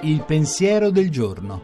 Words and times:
Il 0.00 0.22
pensiero 0.26 0.90
del 0.90 1.10
giorno. 1.10 1.62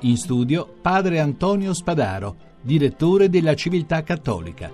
In 0.00 0.16
studio 0.16 0.76
padre 0.80 1.18
Antonio 1.20 1.74
Spadaro, 1.74 2.36
direttore 2.60 3.28
della 3.28 3.54
Civiltà 3.54 4.02
Cattolica. 4.02 4.70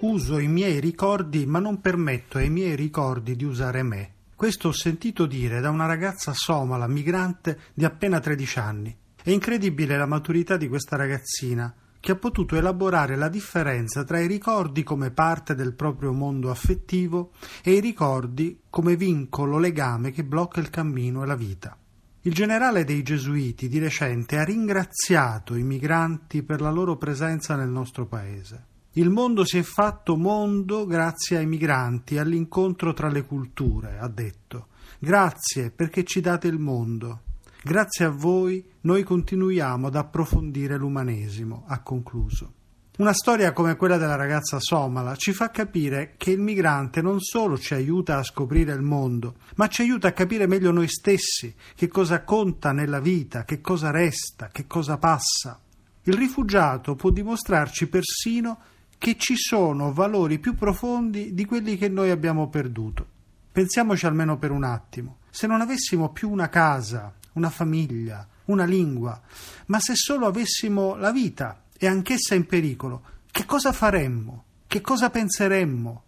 Uso 0.00 0.38
i 0.38 0.46
miei 0.46 0.80
ricordi, 0.80 1.44
ma 1.44 1.58
non 1.58 1.80
permetto 1.80 2.38
ai 2.38 2.50
miei 2.50 2.76
ricordi 2.76 3.34
di 3.36 3.44
usare 3.44 3.82
me. 3.82 4.12
Questo 4.34 4.68
ho 4.68 4.72
sentito 4.72 5.26
dire 5.26 5.60
da 5.60 5.70
una 5.70 5.86
ragazza 5.86 6.32
somala, 6.32 6.86
migrante 6.86 7.58
di 7.74 7.84
appena 7.84 8.20
13 8.20 8.58
anni. 8.60 8.96
È 9.22 9.30
incredibile 9.30 9.96
la 9.96 10.06
maturità 10.06 10.56
di 10.56 10.68
questa 10.68 10.96
ragazzina, 10.96 11.74
che 12.00 12.12
ha 12.12 12.16
potuto 12.16 12.56
elaborare 12.56 13.16
la 13.16 13.28
differenza 13.28 14.04
tra 14.04 14.20
i 14.20 14.26
ricordi 14.26 14.82
come 14.82 15.10
parte 15.10 15.54
del 15.54 15.74
proprio 15.74 16.12
mondo 16.12 16.50
affettivo 16.50 17.32
e 17.62 17.72
i 17.72 17.80
ricordi 17.80 18.60
come 18.70 18.96
vincolo 18.96 19.58
legame 19.58 20.12
che 20.12 20.24
blocca 20.24 20.60
il 20.60 20.70
cammino 20.70 21.22
e 21.22 21.26
la 21.26 21.34
vita. 21.34 21.76
Il 22.22 22.34
generale 22.34 22.84
dei 22.84 23.02
Gesuiti 23.02 23.68
di 23.68 23.78
recente 23.78 24.38
ha 24.38 24.44
ringraziato 24.44 25.54
i 25.54 25.62
migranti 25.62 26.42
per 26.42 26.60
la 26.60 26.70
loro 26.70 26.96
presenza 26.96 27.56
nel 27.56 27.68
nostro 27.68 28.06
paese. 28.06 28.66
Il 28.92 29.10
mondo 29.10 29.44
si 29.44 29.58
è 29.58 29.62
fatto 29.62 30.16
mondo 30.16 30.84
grazie 30.84 31.36
ai 31.36 31.46
migranti, 31.46 32.18
all'incontro 32.18 32.92
tra 32.92 33.08
le 33.08 33.24
culture, 33.24 33.98
ha 33.98 34.08
detto. 34.08 34.68
Grazie 34.98 35.70
perché 35.70 36.04
ci 36.04 36.20
date 36.20 36.48
il 36.48 36.58
mondo. 36.58 37.22
Grazie 37.68 38.06
a 38.06 38.08
voi 38.08 38.64
noi 38.80 39.02
continuiamo 39.02 39.88
ad 39.88 39.94
approfondire 39.94 40.78
l'umanesimo, 40.78 41.64
ha 41.66 41.80
concluso. 41.80 42.52
Una 42.96 43.12
storia 43.12 43.52
come 43.52 43.76
quella 43.76 43.98
della 43.98 44.16
ragazza 44.16 44.56
somala 44.58 45.14
ci 45.16 45.34
fa 45.34 45.50
capire 45.50 46.14
che 46.16 46.30
il 46.30 46.40
migrante 46.40 47.02
non 47.02 47.20
solo 47.20 47.58
ci 47.58 47.74
aiuta 47.74 48.16
a 48.16 48.22
scoprire 48.22 48.72
il 48.72 48.80
mondo, 48.80 49.34
ma 49.56 49.66
ci 49.66 49.82
aiuta 49.82 50.08
a 50.08 50.12
capire 50.12 50.46
meglio 50.46 50.70
noi 50.70 50.88
stessi, 50.88 51.54
che 51.74 51.88
cosa 51.88 52.22
conta 52.24 52.72
nella 52.72 53.00
vita, 53.00 53.44
che 53.44 53.60
cosa 53.60 53.90
resta, 53.90 54.48
che 54.48 54.66
cosa 54.66 54.96
passa. 54.96 55.60
Il 56.04 56.14
rifugiato 56.14 56.94
può 56.94 57.10
dimostrarci 57.10 57.86
persino 57.88 58.60
che 58.96 59.16
ci 59.18 59.36
sono 59.36 59.92
valori 59.92 60.38
più 60.38 60.54
profondi 60.54 61.34
di 61.34 61.44
quelli 61.44 61.76
che 61.76 61.90
noi 61.90 62.08
abbiamo 62.08 62.48
perduto. 62.48 63.06
Pensiamoci 63.52 64.06
almeno 64.06 64.38
per 64.38 64.52
un 64.52 64.64
attimo. 64.64 65.18
Se 65.28 65.46
non 65.46 65.60
avessimo 65.60 66.08
più 66.08 66.30
una 66.30 66.48
casa, 66.48 67.12
una 67.38 67.50
famiglia, 67.50 68.26
una 68.46 68.64
lingua, 68.64 69.20
ma 69.66 69.78
se 69.80 69.94
solo 69.94 70.26
avessimo 70.26 70.96
la 70.96 71.12
vita 71.12 71.62
e 71.78 71.86
anch'essa 71.86 72.34
in 72.34 72.46
pericolo, 72.46 73.02
che 73.30 73.44
cosa 73.46 73.72
faremmo? 73.72 74.44
Che 74.66 74.80
cosa 74.80 75.08
penseremmo? 75.08 76.02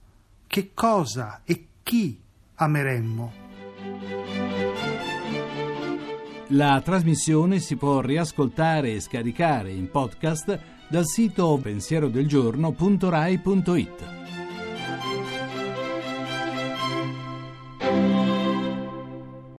Che 0.47 0.72
cosa 0.75 1.42
e 1.45 1.67
chi 1.83 2.20
ameremmo? 2.56 3.33
La 6.48 6.83
trasmissione 6.84 7.61
si 7.61 7.77
può 7.77 8.00
riascoltare 8.00 8.94
e 8.94 9.00
scaricare 9.00 9.70
in 9.70 9.89
podcast 9.89 10.59
dal 10.89 11.06
sito 11.06 11.56
pensierodelgiorno.rai.it. 11.62 14.19